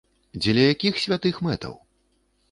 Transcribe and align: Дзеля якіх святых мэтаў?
Дзеля 0.43 0.61
якіх 0.73 0.97
святых 1.03 1.35
мэтаў? 1.49 1.75